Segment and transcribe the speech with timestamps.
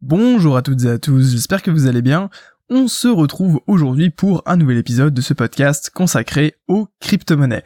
[0.00, 2.30] Bonjour à toutes et à tous, j'espère que vous allez bien.
[2.70, 7.64] On se retrouve aujourd'hui pour un nouvel épisode de ce podcast consacré aux crypto-monnaies.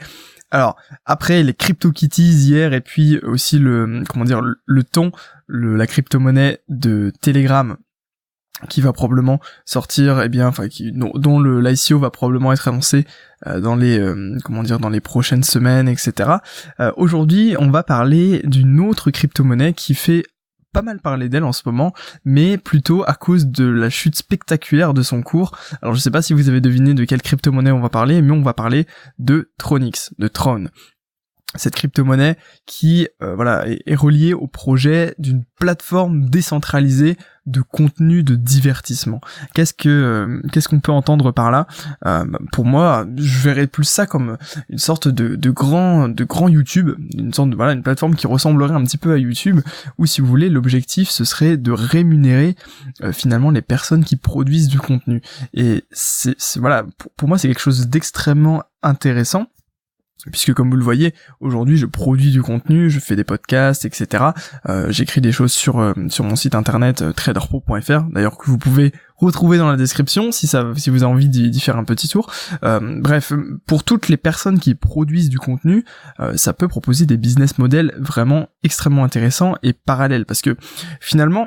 [0.50, 5.12] Alors, après les CryptoKitties hier et puis aussi le, comment dire, le, ton,
[5.46, 7.76] la crypto-monnaie de Telegram
[8.70, 13.06] qui va probablement sortir, eh bien, enfin, qui, dont, le l'ICO va probablement être annoncé
[13.46, 16.30] euh, dans les, euh, comment dire, dans les prochaines semaines, etc.
[16.80, 20.22] Euh, aujourd'hui, on va parler d'une autre crypto-monnaie qui fait
[20.72, 21.92] pas mal parler d'elle en ce moment,
[22.24, 25.56] mais plutôt à cause de la chute spectaculaire de son cours.
[25.82, 28.32] Alors je sais pas si vous avez deviné de quelle crypto-monnaie on va parler, mais
[28.32, 28.86] on va parler
[29.18, 30.68] de Tronix, de Tron
[31.56, 37.16] cette crypto-monnaie qui euh, voilà est, reliée au projet d'une plateforme décentralisée
[37.46, 39.20] de contenu de divertissement.
[39.52, 41.66] Qu'est-ce que euh, qu'est-ce qu'on peut entendre par là?
[42.06, 44.38] Euh, Pour moi, je verrais plus ça comme
[44.68, 48.26] une sorte de, de grand de grand YouTube, une sorte de voilà une plateforme qui
[48.26, 49.60] ressemblerait un petit peu à YouTube,
[49.98, 52.54] où si vous voulez l'objectif ce serait de rémunérer
[53.12, 55.20] finalement les personnes qui produisent du contenu.
[55.52, 59.46] Et c'est voilà pour, pour moi c'est quelque chose d'extrêmement intéressant
[60.30, 64.24] puisque comme vous le voyez, aujourd'hui je produis du contenu, je fais des podcasts, etc.
[64.68, 68.58] Euh, J'écris des choses sur euh, sur mon site internet euh, traderpro.fr, d'ailleurs que vous
[68.58, 72.32] pouvez retrouver dans la description si vous avez envie d'y faire un petit tour.
[72.60, 73.32] Bref,
[73.66, 75.84] pour toutes les personnes qui produisent du contenu,
[76.34, 80.56] ça peut proposer des business models vraiment extrêmement intéressants et parallèles, parce que
[80.98, 81.46] finalement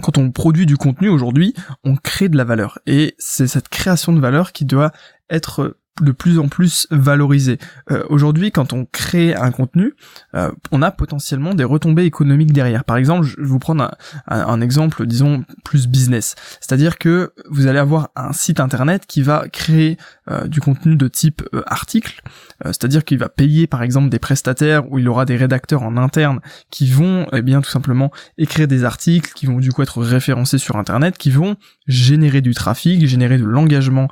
[0.00, 2.78] quand on produit du contenu aujourd'hui, on crée de la valeur.
[2.86, 4.92] Et c'est cette création de valeur qui doit
[5.28, 7.58] être de plus en plus valorisé.
[7.90, 9.94] Euh, aujourd'hui, quand on crée un contenu,
[10.34, 12.84] euh, on a potentiellement des retombées économiques derrière.
[12.84, 13.90] Par exemple, je vais vous prendre
[14.26, 16.34] un, exemple, disons, plus business.
[16.60, 19.96] C'est-à-dire que vous allez avoir un site internet qui va créer
[20.30, 22.22] euh, du contenu de type article,
[22.64, 26.40] c'est-à-dire qu'il va payer par exemple des prestataires où il aura des rédacteurs en interne
[26.70, 30.58] qui vont, eh bien, tout simplement écrire des articles qui vont du coup être référencés
[30.58, 34.08] sur internet, qui vont générer du trafic, générer de l'engagement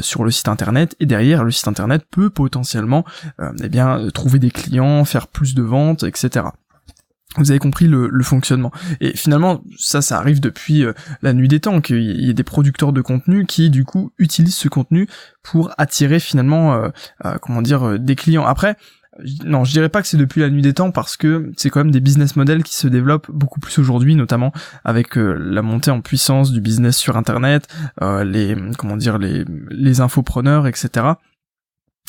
[0.00, 3.04] sur le site internet et derrière le site internet peut potentiellement
[3.40, 6.46] euh, eh trouver des clients, faire plus de ventes, etc.
[7.36, 8.72] Vous avez compris le, fonctionnement.
[9.00, 10.92] Et finalement, ça, ça arrive depuis euh,
[11.22, 14.56] la nuit des temps, qu'il y ait des producteurs de contenu qui, du coup, utilisent
[14.56, 15.08] ce contenu
[15.42, 18.46] pour attirer finalement, euh, comment dire, des clients.
[18.46, 18.76] Après,
[19.44, 21.80] non, je dirais pas que c'est depuis la nuit des temps parce que c'est quand
[21.80, 24.52] même des business models qui se développent beaucoup plus aujourd'hui, notamment
[24.84, 27.66] avec euh, la montée en puissance du business sur Internet,
[28.02, 31.14] euh, les comment dire les les infopreneurs, etc.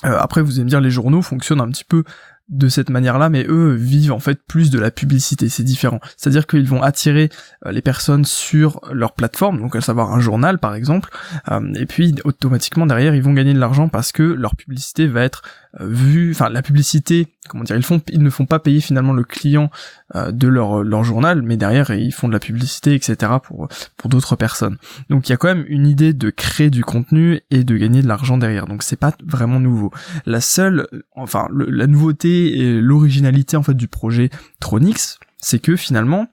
[0.06, 2.03] Euh, après, vous allez me dire les journaux fonctionnent un petit peu
[2.50, 6.00] de cette manière-là, mais eux vivent en fait plus de la publicité, c'est différent.
[6.18, 7.30] C'est-à-dire qu'ils vont attirer
[7.66, 11.09] euh, les personnes sur leur plateforme, donc à savoir un journal par exemple,
[11.52, 15.22] euh, et puis automatiquement derrière ils vont gagner de l'argent parce que leur publicité va
[15.22, 15.44] être
[15.80, 19.13] euh, vue, enfin la publicité, comment dire, ils font, ils ne font pas payer finalement
[19.13, 19.69] le client
[20.16, 23.34] de leur leur journal, mais derrière ils font de la publicité, etc.
[23.44, 24.78] pour pour d'autres personnes.
[25.09, 28.02] Donc il y a quand même une idée de créer du contenu et de gagner
[28.02, 28.66] de l'argent derrière.
[28.66, 29.91] Donc c'est pas vraiment nouveau.
[30.25, 36.28] La seule, enfin la nouveauté et l'originalité en fait du projet Tronix, c'est que finalement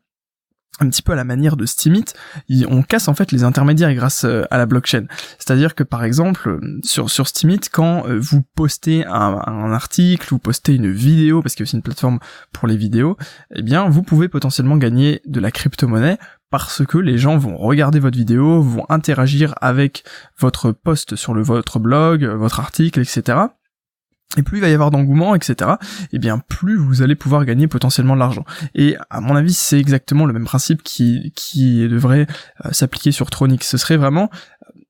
[0.81, 2.05] un petit peu à la manière de Steemit,
[2.69, 5.07] on casse en fait les intermédiaires grâce euh, à la blockchain.
[5.39, 7.27] C'est-à-dire que par exemple euh, sur sur
[7.73, 11.77] quand euh, vous postez un, article ou postez une vidéo, parce qu'il y a aussi
[11.77, 12.19] une plateforme
[12.53, 13.17] pour les vidéos,
[13.55, 16.19] eh bien vous pouvez potentiellement gagner de la crypto-monnaie
[16.51, 20.05] parce que les gens vont regarder votre vidéo, vont interagir avec
[20.39, 23.49] votre post sur votre blog, votre article, etc
[24.37, 25.73] et plus il va y avoir d'engouement, etc.,
[26.13, 28.45] et bien plus vous allez pouvoir gagner potentiellement de l'argent.
[28.75, 32.27] Et à mon avis, c'est exactement le même principe qui, qui devrait
[32.65, 33.67] euh, s'appliquer sur Tronix.
[33.67, 34.31] Ce serait vraiment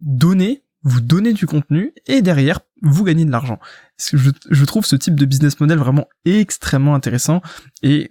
[0.00, 3.58] donner, vous donner du contenu, et derrière, vous gagnez de l'argent.
[3.98, 7.41] Je, je trouve ce type de business model vraiment extrêmement intéressant,
[7.82, 8.10] et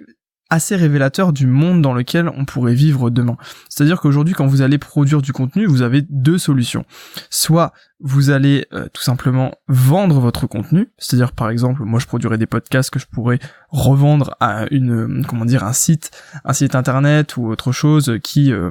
[0.50, 3.38] assez révélateur du monde dans lequel on pourrait vivre demain.
[3.70, 6.86] C'est-à-dire qu'aujourd'hui, quand vous allez produire du contenu, vous avez deux solutions.
[7.30, 12.38] Soit vous allez euh, tout simplement vendre votre contenu, c'est-à-dire par exemple, moi je produirais
[12.38, 13.40] des podcasts que je pourrais
[13.70, 16.12] revendre à une, comment dire, un site,
[16.44, 18.70] un site internet ou autre chose qui euh,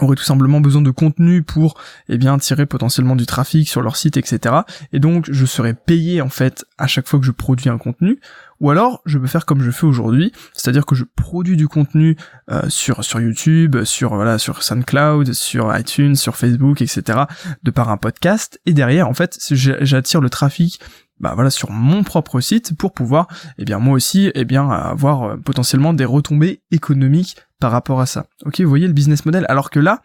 [0.00, 1.78] aurait tout simplement besoin de contenu pour
[2.08, 4.60] eh bien tirer potentiellement du trafic sur leur site etc
[4.92, 8.18] et donc je serais payé en fait à chaque fois que je produis un contenu
[8.62, 12.16] ou alors, je peux faire comme je fais aujourd'hui, c'est-à-dire que je produis du contenu
[12.48, 17.24] euh, sur sur YouTube, sur voilà, sur SoundCloud, sur iTunes, sur Facebook, etc.
[17.64, 18.60] de par un podcast.
[18.64, 20.80] Et derrière, en fait, j'attire le trafic
[21.20, 25.22] bah voilà sur mon propre site pour pouvoir eh bien moi aussi eh bien avoir
[25.22, 28.26] euh, potentiellement des retombées économiques par rapport à ça.
[28.44, 29.46] Ok, vous voyez le business model.
[29.48, 30.02] Alors que là,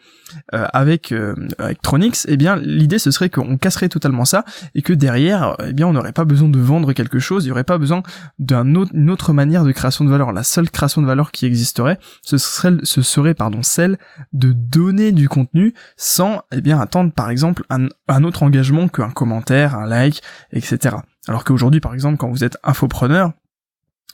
[0.54, 1.80] euh, avec euh, avec
[2.28, 4.46] eh bien l'idée ce serait qu'on casserait totalement ça
[4.76, 7.52] et que derrière, eh bien on n'aurait pas besoin de vendre quelque chose, il n'y
[7.52, 8.04] aurait pas besoin
[8.38, 10.34] d'une autre, autre manière de création de valeur.
[10.34, 13.98] La seule création de valeur qui existerait, ce serait ce serait pardon celle
[14.34, 19.10] de donner du contenu sans eh bien attendre par exemple un, un autre engagement qu'un
[19.10, 20.22] commentaire, un like,
[20.52, 20.98] etc.
[21.28, 23.32] Alors qu'aujourd'hui par exemple quand vous êtes infopreneur,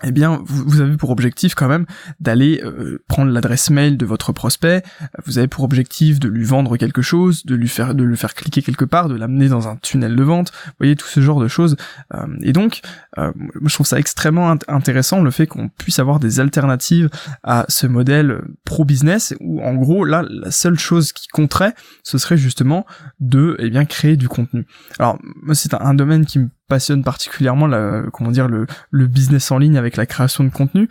[0.02, 1.86] eh bien, vous, avez pour objectif quand même
[2.20, 4.82] d'aller euh, prendre l'adresse mail de votre prospect.
[5.26, 8.34] Vous avez pour objectif de lui vendre quelque chose, de lui faire de le faire
[8.34, 10.52] cliquer quelque part, de l'amener dans un tunnel de vente.
[10.66, 11.78] Vous voyez tout ce genre de choses.
[12.14, 12.82] Euh, et donc,
[13.20, 13.32] euh,
[13.64, 17.10] je trouve ça extrêmement intéressant le fait qu'on puisse avoir des alternatives
[17.44, 22.18] à ce modèle pro business où en gros là la seule chose qui compterait, ce
[22.18, 22.86] serait justement
[23.20, 24.66] de eh bien créer du contenu.
[24.98, 25.20] Alors
[25.54, 29.78] c'est un domaine qui me passionne particulièrement la, comment dire le, le business en ligne
[29.78, 30.90] avec la création de contenu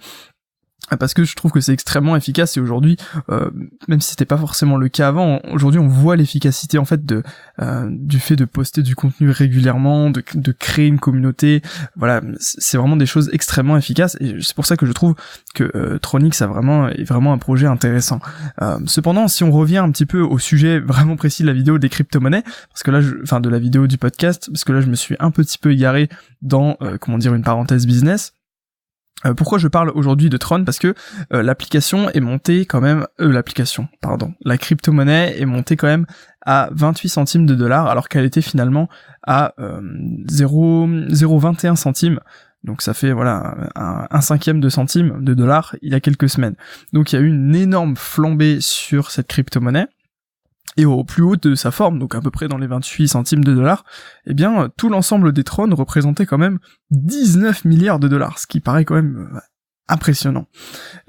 [0.96, 2.96] parce que je trouve que c'est extrêmement efficace et aujourd'hui
[3.30, 3.50] euh,
[3.88, 7.22] même si c'était pas forcément le cas avant aujourd'hui on voit l'efficacité en fait de
[7.60, 11.62] euh, du fait de poster du contenu régulièrement de, de créer une communauté.
[11.96, 15.14] Voilà c'est vraiment des choses extrêmement efficaces et c'est pour ça que je trouve
[15.54, 18.20] que euh, Tronix a vraiment est vraiment un projet intéressant.
[18.60, 21.78] Euh, cependant si on revient un petit peu au sujet vraiment précis de la vidéo
[21.78, 24.86] des crypto-monnaies parce que là enfin de la vidéo du podcast parce que là je
[24.86, 26.08] me suis un petit peu égaré
[26.42, 28.41] dans comment dire une parenthèse business euh,
[29.36, 30.64] pourquoi je parle aujourd'hui de Tron?
[30.64, 30.94] Parce que
[31.32, 36.06] euh, l'application est montée quand même, euh, l'application, pardon, la crypto-monnaie est montée quand même
[36.44, 38.88] à 28 centimes de dollars, alors qu'elle était finalement
[39.22, 42.18] à 0,21 centimes.
[42.64, 46.28] Donc ça fait voilà un, un, cinquième de centime de dollars il y a quelques
[46.28, 46.54] semaines.
[46.92, 49.86] Donc il y a eu une énorme flambée sur cette crypto-monnaie
[50.76, 53.44] et au plus haut de sa forme, donc à peu près dans les 28 centimes
[53.44, 53.84] de dollars,
[54.26, 56.58] eh bien tout l'ensemble des trônes représentait quand même
[56.90, 59.38] 19 milliards de dollars, ce qui paraît quand même euh,
[59.88, 60.46] impressionnant.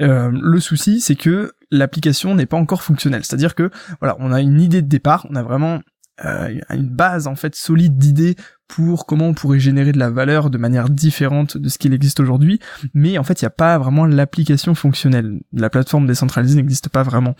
[0.02, 3.70] Euh, le souci, c'est que l'application n'est pas encore fonctionnelle, c'est-à-dire que
[4.00, 5.82] voilà, on a une idée de départ, on a vraiment
[6.26, 8.36] euh, une base en fait solide d'idées
[8.68, 12.20] pour comment on pourrait générer de la valeur de manière différente de ce qu'il existe
[12.20, 12.60] aujourd'hui,
[12.94, 15.40] mais en fait il n'y a pas vraiment l'application fonctionnelle.
[15.54, 17.36] La plateforme décentralisée n'existe pas vraiment.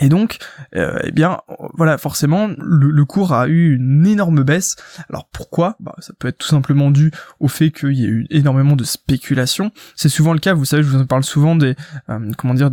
[0.00, 0.38] Et donc,
[0.74, 1.38] euh, eh bien,
[1.74, 4.76] voilà, forcément, le, cours a eu une énorme baisse.
[5.08, 5.76] Alors pourquoi?
[5.80, 8.84] Bah, Ça peut être tout simplement dû au fait qu'il y a eu énormément de
[8.84, 9.72] spéculation.
[9.94, 11.76] C'est souvent le cas, vous savez, je vous en parle souvent des,
[12.10, 12.70] euh, comment dire,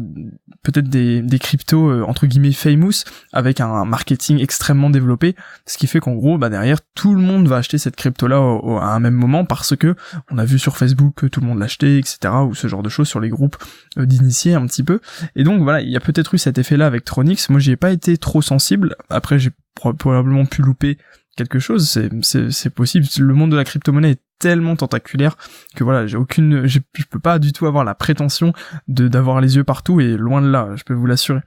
[0.63, 5.35] peut-être des, des cryptos euh, entre guillemets famous avec un, marketing extrêmement développé,
[5.65, 8.37] ce qui fait qu'en gros, bah derrière, tout le monde va acheter cette crypto-là
[8.81, 9.95] à un même moment parce que
[10.31, 12.33] on a vu sur Facebook que tout le monde l'achetait, etc.
[12.47, 13.57] ou ce genre de choses sur les groupes
[13.97, 14.99] d'initiés un petit peu.
[15.35, 17.02] Et donc voilà, il y a peut-être eu cet effet-là avec
[17.49, 18.95] moi j'y ai pas été trop sensible.
[19.09, 20.97] Après j'ai probablement pu louper
[21.35, 23.05] quelque chose, c'est possible.
[23.17, 25.37] Le monde de la crypto-monnaie est tellement tentaculaire
[25.75, 26.79] que voilà, j'ai aucune je
[27.09, 28.53] peux pas du tout avoir la prétention
[28.87, 31.41] d'avoir les yeux partout et loin de là, je peux vous l'assurer.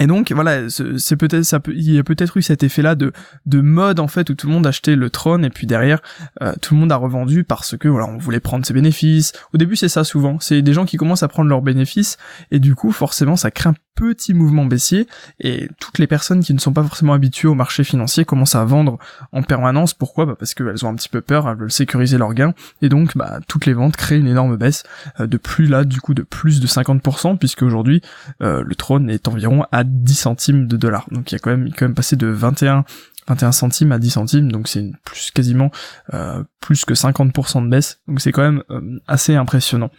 [0.00, 3.12] Et donc voilà, c'est peut-être ça peut, il y a peut-être eu cet effet-là de
[3.46, 6.00] de mode en fait où tout le monde achetait le trône et puis derrière
[6.42, 9.32] euh, tout le monde a revendu parce que voilà on voulait prendre ses bénéfices.
[9.52, 12.16] Au début c'est ça souvent, c'est des gens qui commencent à prendre leurs bénéfices
[12.50, 15.06] et du coup forcément ça crée un petit mouvement baissier
[15.38, 18.64] et toutes les personnes qui ne sont pas forcément habituées au marché financier commencent à
[18.64, 18.98] vendre
[19.30, 19.94] en permanence.
[19.94, 20.26] Pourquoi?
[20.26, 23.16] Bah Parce qu'elles ont un petit peu peur, elles veulent sécuriser leurs gains et donc
[23.16, 24.82] bah, toutes les ventes créent une énorme baisse
[25.20, 28.02] euh, de plus là du coup de plus de 50% puisque aujourd'hui
[28.42, 31.06] euh, le trône est environ à 10 centimes de dollars.
[31.10, 32.84] Donc il y a quand même, passé de 21
[33.26, 35.70] 21 centimes à 10 centimes, donc c'est plus quasiment
[36.12, 38.62] euh, plus que 50% de baisse, donc c'est quand même
[39.06, 39.90] assez impressionnant.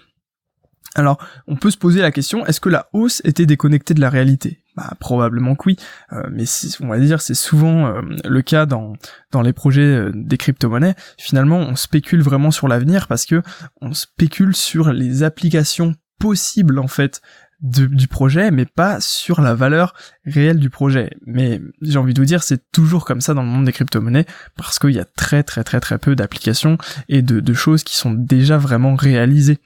[0.96, 1.18] Alors,
[1.48, 4.64] on peut se poser la question, est-ce que la hausse était déconnectée de la réalité?
[4.78, 5.78] Bah, probablement que oui,
[6.12, 6.44] euh, mais
[6.82, 8.98] on va dire c'est souvent euh, le cas dans
[9.42, 10.96] les projets euh, des crypto-monnaies.
[11.18, 13.42] Finalement, on spécule vraiment sur l'avenir parce que
[13.82, 17.22] on spécule sur les applications possibles en fait
[17.62, 19.94] du projet, mais pas sur la valeur
[20.26, 21.12] réelle du projet.
[21.26, 24.26] Mais j'ai envie de vous dire, c'est toujours comme ça dans le monde des crypto-monnaies,
[24.58, 28.12] parce qu'il y a très très très très peu d'applications et de, choses qui sont
[28.12, 29.60] déjà vraiment réalisées.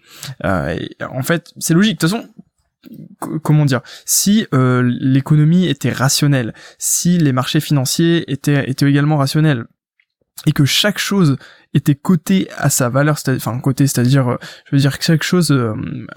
[0.46, 0.78] Euh,
[1.10, 2.00] en fait, c'est logique.
[2.00, 2.30] De toute façon,
[3.42, 9.66] comment dire si euh, l'économie était rationnelle si les marchés financiers étaient étaient également rationnels
[10.46, 11.36] et que chaque chose
[11.74, 15.54] était cotée à sa valeur enfin cotée c'est-à-dire euh, je veux dire que chaque chose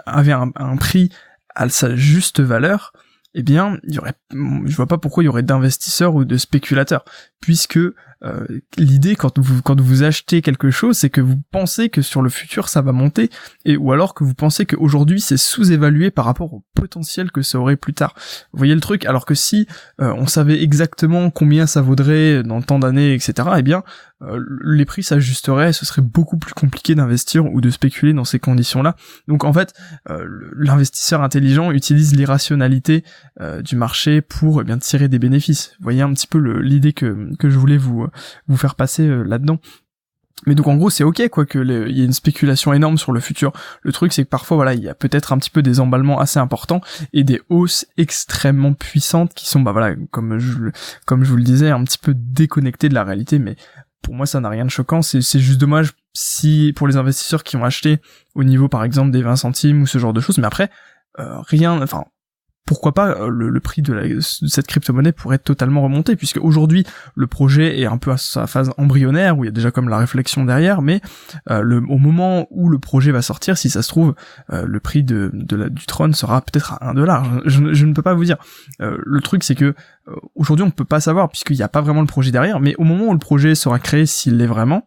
[0.07, 1.11] avait un, un prix
[1.55, 2.93] à sa juste valeur,
[3.35, 6.37] eh bien, il y aurait, je vois pas pourquoi il y aurait d'investisseurs ou de
[6.37, 7.05] spéculateurs,
[7.41, 7.79] puisque
[8.25, 12.23] euh, l'idée quand vous quand vous achetez quelque chose, c'est que vous pensez que sur
[12.23, 13.31] le futur ça va monter,
[13.65, 17.59] et ou alors que vous pensez qu'aujourd'hui c'est sous-évalué par rapport au potentiel que ça
[17.59, 18.15] aurait plus tard.
[18.53, 19.67] Vous voyez le truc Alors que si
[20.01, 23.83] euh, on savait exactement combien ça vaudrait dans tant d'années, etc., eh bien
[24.25, 28.39] euh, les prix s'ajusteraient, ce serait beaucoup plus compliqué d'investir ou de spéculer dans ces
[28.39, 28.97] conditions-là.
[29.29, 29.75] Donc en fait,
[30.11, 30.27] euh,
[30.57, 33.05] l'investisseur intelligent utilise l'irrationalité
[33.41, 35.75] euh, du marché pour eh bien tirer des bénéfices.
[35.79, 38.07] Vous voyez un petit peu l'idée que, que je voulais vous,
[38.47, 39.59] vous faire passer là-dedans.
[40.47, 43.13] Mais donc en gros c'est ok quoi que il y ait une spéculation énorme sur
[43.13, 43.53] le futur.
[43.83, 46.19] Le truc c'est que parfois voilà il y a peut-être un petit peu des emballements
[46.19, 46.81] assez importants
[47.13, 50.71] et des hausses extrêmement puissantes qui sont bah voilà comme je
[51.07, 53.57] comme je vous le disais un petit peu déconnectées de la réalité mais
[54.03, 57.57] pour moi ça n'a rien de choquant, c'est juste dommage si pour les investisseurs qui
[57.57, 58.01] ont acheté
[58.35, 60.71] au niveau par exemple des 20 centimes ou ce genre de choses, mais après
[61.19, 62.05] euh, rien, enfin
[62.65, 67.81] pourquoi pas euh, le, prix de, cette crypto-monnaie pourrait totalement remonter puisque aujourd'hui le projet
[67.81, 70.45] est un peu à sa phase embryonnaire où il y a déjà comme la réflexion
[70.45, 71.01] derrière mais
[71.51, 74.15] euh, au moment où le projet va sortir si ça se trouve
[74.53, 77.41] euh, le prix de, du trône sera peut-être à 1 dollar.
[77.47, 78.37] Je, ne peux pas vous dire.
[78.79, 79.75] Le truc c'est que
[80.35, 82.85] aujourd'hui on peut pas savoir puisqu'il n'y a pas vraiment le projet derrière mais au
[82.85, 84.87] moment où le projet sera créé s'il l'est vraiment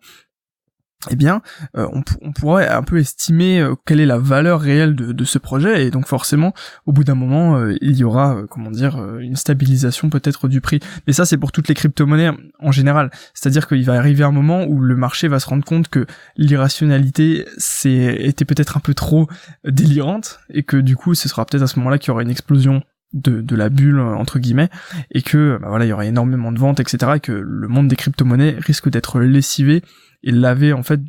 [1.11, 1.41] eh bien,
[1.77, 1.87] euh,
[2.21, 5.91] on, pourrait un peu estimer euh, quelle est la valeur réelle de, ce projet, et
[5.91, 6.53] donc forcément,
[6.85, 10.79] au bout d'un moment, euh, il y aura, comment dire, une stabilisation peut-être du prix.
[11.07, 13.11] Mais ça, c'est pour toutes les crypto-monnaies en général.
[13.33, 16.05] C'est-à-dire qu'il va arriver un moment où le marché va se rendre compte que
[16.37, 17.45] l'irrationalité
[17.85, 19.27] était peut-être un peu trop
[19.63, 22.31] délirante, et que du coup, ce sera peut-être à ce moment-là qu'il y aura une
[22.31, 22.81] explosion
[23.15, 24.69] de, la bulle entre guillemets
[25.11, 27.87] et que bah voilà il y aura énormément de ventes etc et que le monde
[27.87, 29.81] des crypto-monnaies risque d'être lessivé
[30.23, 31.01] et laver en fait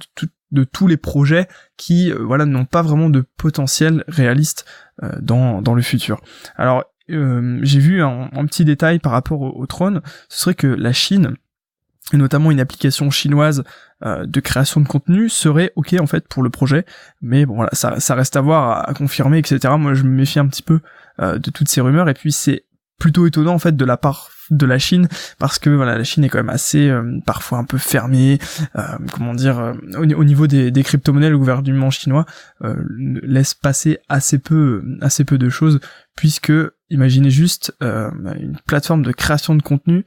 [0.52, 4.64] de tous les projets qui euh, voilà n'ont pas vraiment de potentiel réaliste
[5.02, 6.20] euh, dans, dans le futur.
[6.56, 10.92] Alors euh, j'ai vu un, petit détail par rapport au, trône, ce serait que la
[10.92, 11.36] Chine
[12.12, 13.64] et notamment une application chinoise
[14.04, 16.84] de création de contenu serait ok en fait pour le projet.
[17.20, 20.38] Mais bon voilà ça, ça reste à voir à, confirmer etc moi je me méfie
[20.38, 20.80] un petit peu
[21.18, 22.08] de toutes ces rumeurs.
[22.08, 22.66] Et puis c'est
[22.98, 25.08] plutôt étonnant en fait de la part de la Chine
[25.38, 28.38] parce que voilà la Chine est quand même assez euh, parfois un peu fermée
[28.76, 28.82] euh,
[29.12, 32.26] comment dire euh, au, niveau des, des crypto-monnaies le gouvernement chinois
[32.96, 35.80] laisse passer assez peu assez peu de choses
[36.16, 36.52] puisque
[36.90, 40.04] imaginez juste une plateforme de création de contenu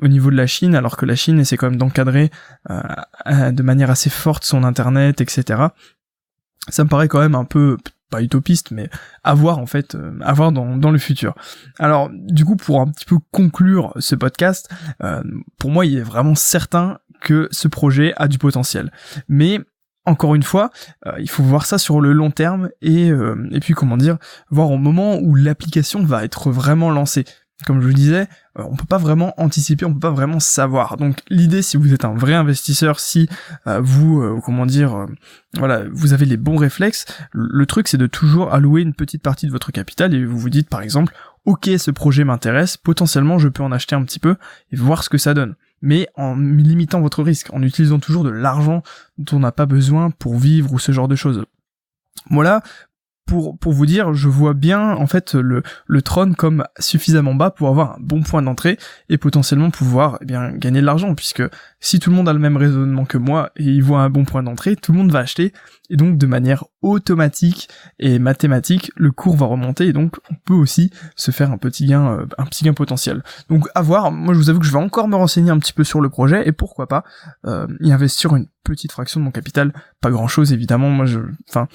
[0.00, 2.30] au niveau de la Chine alors que la Chine essaie quand même d'encadrer
[2.68, 5.68] de manière assez forte son internet etc
[6.68, 7.76] ça me paraît quand même un peu
[8.10, 8.90] pas utopiste, mais
[9.22, 11.34] à voir en fait, euh, à voir dans, dans le futur.
[11.78, 14.68] Alors du coup, pour un petit peu conclure ce podcast,
[15.02, 15.22] euh,
[15.58, 18.90] pour moi, il est vraiment certain que ce projet a du potentiel.
[19.28, 19.60] Mais
[20.06, 20.70] encore une fois,
[21.06, 24.18] euh, il faut voir ça sur le long terme et, et puis comment dire,
[24.50, 27.24] voir au moment où l'application va être vraiment lancée
[27.66, 30.96] comme je vous disais, euh, on peut pas vraiment anticiper, on peut pas vraiment savoir.
[30.96, 33.28] Donc l'idée, si vous êtes un vrai investisseur, si
[33.66, 35.06] euh, vous, euh, comment dire,
[35.56, 39.46] voilà, vous avez les bons réflexes, le truc c'est de toujours allouer une petite partie
[39.46, 41.14] de votre capital et vous vous dites par exemple,
[41.44, 44.36] ok, ce projet m'intéresse, potentiellement je peux en acheter un petit peu
[44.72, 45.54] et voir ce que ça donne.
[45.82, 48.82] Mais en limitant votre risque, en utilisant toujours de l'argent
[49.16, 51.44] dont on n'a pas besoin pour vivre ou ce genre de choses.
[52.28, 52.62] Voilà,
[53.30, 55.62] pour, vous dire, je vois bien en fait le,
[56.02, 58.76] trône comme suffisamment bas pour avoir un bon point d'entrée
[59.08, 61.42] et potentiellement pouvoir eh gagner de l'argent puisque
[61.78, 64.24] si tout le monde a le même raisonnement que moi et il voit un bon
[64.24, 65.52] point d'entrée, tout le monde va acheter.
[65.90, 67.68] Et donc de manière automatique
[67.98, 71.86] et mathématique, le cours va remonter et donc on peut aussi se faire un petit
[71.86, 73.22] gain euh, un petit gain potentiel.
[73.48, 75.72] Donc à voir, moi je vous avoue que je vais encore me renseigner un petit
[75.72, 77.04] peu sur le projet et pourquoi pas
[77.46, 81.20] euh, y investir une petite fraction de mon capital, pas grand chose évidemment, moi je
[81.48, 81.68] enfin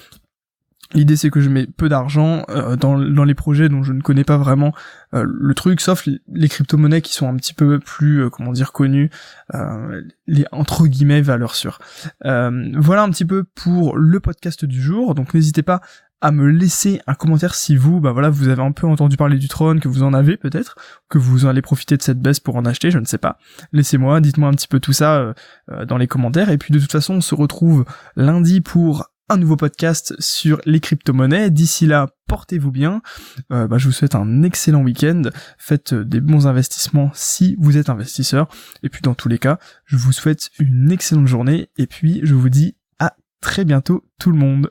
[0.94, 4.00] L'idée c'est que je mets peu d'argent euh, dans, dans les projets dont je ne
[4.00, 4.72] connais pas vraiment
[5.14, 8.72] euh, le truc, sauf les, crypto-monnaies qui sont un petit peu plus, euh, comment dire,
[8.72, 9.10] connues,
[10.26, 11.78] les entre guillemets valeurs sûres.
[12.22, 15.80] voilà un petit peu pour le podcast du jour, donc n'hésitez pas
[16.22, 19.38] à me laisser un commentaire si vous, bah voilà, vous avez un peu entendu parler
[19.38, 20.76] du trône, que vous en avez peut-être,
[21.08, 23.38] que vous allez profiter de cette baisse pour en acheter, je ne sais pas.
[23.72, 25.34] Laissez-moi, dites-moi un petit peu tout ça
[25.86, 27.84] dans les commentaires, et puis de toute façon, on se retrouve
[28.16, 31.50] lundi pour un nouveau podcast sur les crypto-monnaies.
[31.50, 33.02] D'ici là, portez-vous bien.
[33.52, 35.22] Euh, bah, je vous souhaite un excellent week-end.
[35.58, 38.48] Faites des bons investissements si vous êtes investisseur.
[38.82, 41.70] Et puis dans tous les cas, je vous souhaite une excellente journée.
[41.76, 44.70] Et puis je vous dis à très bientôt tout le monde.